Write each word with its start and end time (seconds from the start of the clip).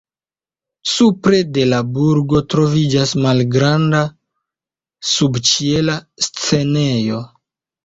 Supre 0.91 1.41
de 1.57 1.65
la 1.73 1.81
burgo 1.97 2.41
troviĝas 2.53 3.13
malgranda 3.27 4.01
subĉiela 5.13 6.01
scenejo. 6.31 7.25